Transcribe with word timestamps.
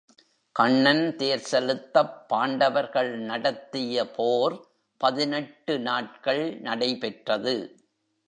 கண்ணன் 0.51 1.15
தேர்செலுத்தப் 1.17 2.13
பாண்டவர்கள் 2.27 3.17
நடத்திய 3.17 4.11
போர் 4.11 4.65
பதினெட்டு 4.97 5.79
நாட்கள் 5.79 6.59
நடைபெற்றது. 6.59 7.75